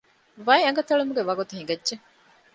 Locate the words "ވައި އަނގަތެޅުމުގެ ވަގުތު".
0.45-1.53